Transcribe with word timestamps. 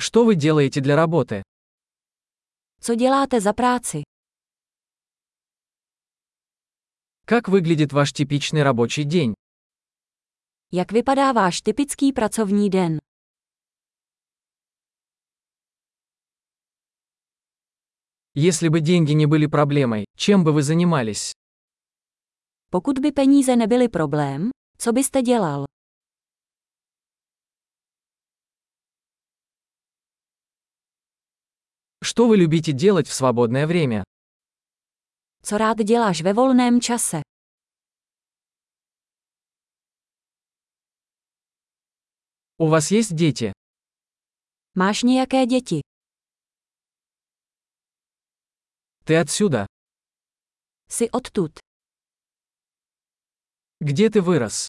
Что 0.00 0.24
вы 0.24 0.36
делаете 0.36 0.80
для 0.80 0.94
работы? 0.96 1.42
Co 2.80 2.94
děláte 2.94 3.40
za 3.40 3.52
práci? 3.52 4.02
Как 7.24 7.48
выглядит 7.48 7.92
ваш 7.92 8.12
типичный 8.12 8.62
рабочий 8.62 9.04
день? 9.04 9.34
Jak 10.72 10.92
vypadá 10.92 11.32
váš 11.32 11.60
typický 11.62 12.12
pracovní 12.12 12.70
den? 12.70 12.98
Если 18.34 18.68
бы 18.68 18.80
деньги 18.80 19.12
не 19.12 19.26
были 19.26 19.46
проблемой, 19.46 20.04
чем 20.16 20.44
бы 20.44 20.52
вы 20.52 20.62
занимались? 20.62 21.32
Pokud 22.70 22.98
by 22.98 23.12
peníze 23.12 23.56
nebyly 23.56 23.88
problém, 23.88 24.50
co 24.78 24.92
byste 24.92 25.22
dělal? 25.22 25.64
Что 32.10 32.26
вы 32.26 32.38
любите 32.38 32.72
делать 32.72 33.06
в 33.06 33.12
свободное 33.12 33.66
время? 33.66 34.02
Co 35.42 35.58
rád 35.58 35.78
děláš 35.84 36.22
ve 36.22 36.32
volném 36.32 36.80
čase? 36.80 37.22
У 42.56 42.68
вас 42.68 42.90
есть 42.90 43.14
дети? 43.14 43.52
Máš 44.74 45.02
nějaké 45.02 45.46
děti? 45.46 45.80
Ты 49.04 49.20
отсюда? 49.20 49.66
Jsi 50.88 51.10
odtud? 51.10 51.58
Где 53.80 54.08
ты 54.10 54.20
вырос? 54.22 54.66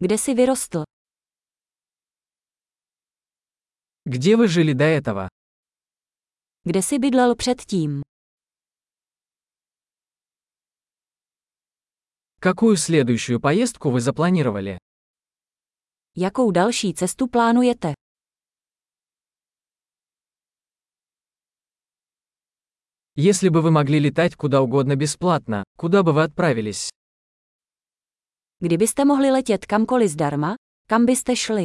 Kde 0.00 0.18
jsi 0.18 0.34
vyrostl? 0.34 0.84
Где 4.04 4.36
вы 4.36 4.48
жили 4.48 4.72
до 4.72 4.84
этого? 4.84 5.28
Kde 6.68 6.82
jsi 6.82 6.98
bydlel 6.98 7.34
předtím? 7.34 8.02
Какую 12.40 12.76
следующую 12.76 13.40
поездку 13.40 13.90
вы 13.90 14.00
запланировали? 14.00 14.78
Jakou 16.16 16.50
další 16.50 16.94
cestu 16.94 17.26
plánujete? 17.26 17.94
Если 23.16 23.48
бы 23.48 23.62
вы 23.62 23.70
могли 23.70 23.98
летать 23.98 24.36
куда 24.36 24.60
угодно 24.60 24.96
бесплатно, 24.96 25.64
куда 25.78 26.02
бы 26.02 26.12
вы 26.12 26.22
отправились? 26.22 26.90
Kdybyste 28.62 29.04
mohli 29.04 29.30
letět 29.30 29.66
kamkoliv 29.66 30.10
zdarma, 30.10 30.54
kam 30.88 31.06
byste 31.06 31.36
šli? 31.36 31.64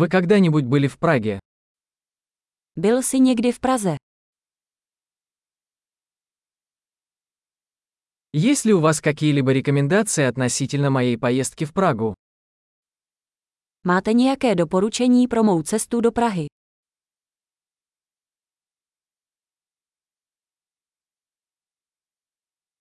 Вы 0.00 0.08
когда-нибудь 0.08 0.64
были 0.64 0.86
в 0.86 0.98
Праге? 0.98 1.38
Byl 2.76 3.02
jsi 3.02 3.20
někdy 3.20 3.52
v 3.52 3.60
Praze? 3.60 3.96
Есть 8.32 8.64
ли 8.64 8.72
у 8.74 8.80
вас 8.80 9.00
какие-либо 9.00 9.52
рекомендации 9.52 10.24
относительно 10.24 10.90
моей 10.90 11.18
поездки 11.18 11.64
в 11.66 11.72
Прагу? 11.72 12.14
Máte 13.86 14.12
nějaké 14.12 14.54
doporučení 14.54 15.28
pro 15.28 15.44
mou 15.44 15.62
cestu 15.62 16.00
do 16.00 16.10
Prahy? 16.12 16.46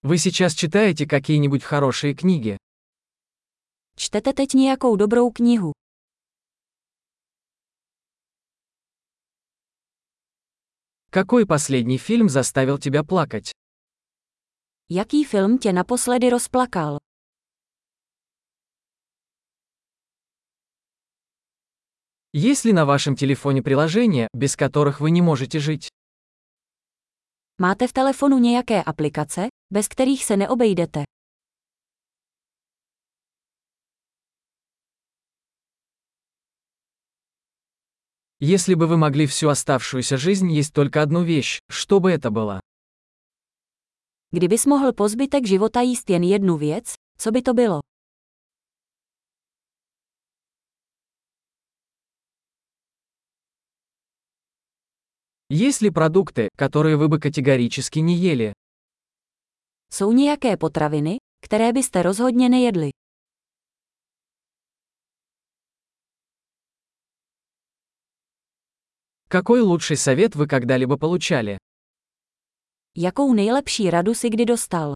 Вы 0.04 0.18
сейчас 0.18 0.54
читаете 0.54 1.06
какие-нибудь 1.06 1.64
хорошие 1.64 2.14
книги? 2.16 2.58
Čtete 3.96 4.34
teď 4.34 4.54
nějakou 4.54 4.96
dobrou 4.96 5.32
knihu? 5.32 5.72
Какой 11.12 11.46
последний 11.48 11.98
фильм 11.98 12.30
заставил 12.30 12.78
тебя 12.78 13.04
плакать? 13.04 13.52
Jaký 14.90 15.24
film 15.24 15.58
tě 15.58 15.74
naposledy 15.74 16.30
rozplakal? 16.30 16.98
Есть 22.34 22.66
ли 22.66 22.74
на 22.74 22.86
вашем 22.86 23.16
телефоне 23.16 23.64
приложения, 23.64 24.28
без 24.34 24.56
которых 24.56 25.00
вы 25.00 25.10
не 25.12 25.22
можете 25.22 25.60
жить? 25.60 25.88
Máte 27.62 27.88
v 27.88 27.94
telefonu 27.94 28.38
nějaké 28.40 28.84
aplikace, 28.84 29.48
bez 29.74 29.88
kterých 29.88 30.26
se 30.26 30.38
neobejdete? 30.38 31.04
Если 38.42 38.74
бы 38.74 38.88
вы 38.88 38.96
могли 38.96 39.26
всю 39.28 39.50
оставшуюся 39.50 40.16
жизнь 40.16 40.50
есть 40.50 40.74
только 40.74 41.02
одну 41.02 41.24
вещь, 41.24 41.60
что 41.70 42.00
бы 42.00 42.10
это 42.12 42.32
было? 42.32 42.62
Kdybys 44.32 44.66
mohl 44.66 44.94
po 44.94 45.10
zbytek 45.10 45.46
života 45.46 45.82
jíst 45.82 46.10
jen 46.10 46.24
jednu 46.24 46.58
věc, 46.58 46.94
co 47.18 47.32
by 47.32 47.42
to 47.42 47.54
bylo? 47.54 47.80
Есть 55.50 55.82
ли 55.82 55.90
продукты, 55.90 56.48
которые 56.56 56.96
вы 56.96 57.08
бы 57.10 57.20
категорически 57.20 58.00
не 58.00 58.16
ели? 58.16 58.54
Jsou 59.92 60.12
nějaké 60.12 60.58
potraviny, 60.58 61.18
které 61.46 61.74
byste 61.74 62.04
rozhodně 62.04 62.50
nejedli? 62.50 62.90
Какой 69.32 69.62
лучший 69.62 69.96
совет 69.96 70.36
вы 70.36 70.48
когда-либо 70.48 70.98
получали? 70.98 71.60
Jakou 72.96 73.34
nejlepší 73.34 73.90
radu 73.92 74.14
si 74.16 74.30
kdy 74.30 74.46
dostal? 74.46 74.96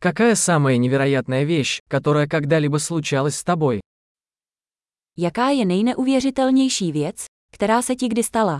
Какая 0.00 0.34
самая 0.34 0.78
невероятная 0.78 1.44
вещь, 1.44 1.82
которая 1.88 2.26
когда-либо 2.26 2.78
случалась 2.78 3.36
с 3.36 3.44
тобой? 3.44 3.82
Jaká 5.16 5.50
je 5.50 5.64
nejneuvěřitelnější 5.64 6.92
věc, 6.92 7.26
která 7.52 7.82
se 7.82 7.96
ti 7.96 8.08
kdy 8.08 8.22
stala? 8.22 8.58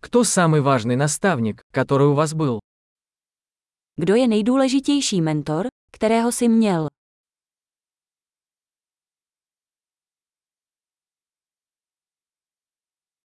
Кто 0.00 0.24
самый 0.24 0.60
важный 0.60 0.96
наставник, 0.96 1.62
который 1.72 2.08
у 2.08 2.14
вас 2.14 2.34
был? 2.34 2.60
Kdo 4.00 4.14
je 4.14 4.28
nejdůležitější 4.28 5.20
mentor, 5.20 5.66
kterého 5.92 6.32
jsi 6.32 6.48
měl? 6.48 6.88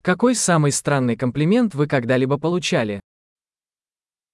Какой 0.02 0.34
самый 0.34 0.72
странный 0.72 1.16
комплимент 1.16 1.74
вы 1.74 1.86
когда-либо 1.86 2.38
получали? 2.38 3.00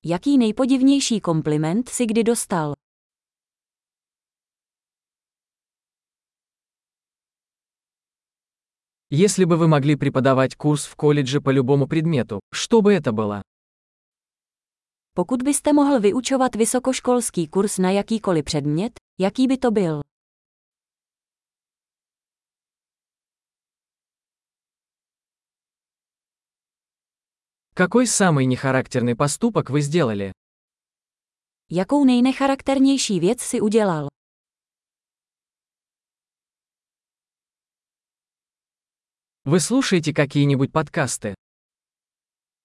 Jaký 0.05 0.39
nejpodivnější 0.39 1.21
kompliment 1.21 1.89
si 1.89 2.07
kdy 2.07 2.25
dostal? 2.25 2.75
Если 9.11 9.45
бы 9.45 9.57
вы 9.57 9.69
могли 9.69 9.97
преподавать 9.97 10.57
курс 10.57 10.87
в 10.87 10.97
колледже 10.97 11.41
по 11.41 11.51
любому 11.51 11.87
предмету, 11.87 12.41
что 12.53 12.81
бы 12.81 12.93
это 12.93 13.13
было? 13.13 13.43
Pokud 15.14 15.44
byste 15.44 15.74
mohl 15.74 16.00
vyučovat 16.00 16.56
vysokoškolský 16.56 17.48
kurz 17.48 17.78
na 17.78 17.92
jakýkoliv 17.92 18.46
předmět, 18.46 18.94
jaký 19.20 19.48
by 19.48 19.58
to 19.58 19.72
byl? 19.72 20.02
Какой 27.74 28.08
самый 28.08 28.46
нехарактерный 28.46 29.16
поступок 29.16 29.70
вы 29.70 29.82
сделали? 29.82 30.32
Jakou 31.70 32.06
nejnecharakternější 32.06 33.20
věc 33.20 33.42
si 33.42 33.62
udělal? 33.62 34.08
Вы 39.46 39.60
слушаете 39.60 40.14
какие-нибудь 40.14 40.72
подкасты? 40.72 41.34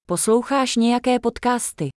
Posloucháš 0.06 0.76
nějaké 0.76 1.20
podcasty? 1.20 1.90